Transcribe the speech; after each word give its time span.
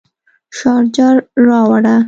شارجر 0.57 1.15
راوړه 1.47 1.95